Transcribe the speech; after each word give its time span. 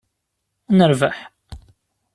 Ad 0.69 0.73
nerbeḥ? 0.77 1.17